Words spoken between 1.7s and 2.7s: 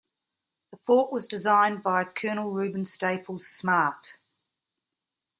by Colonel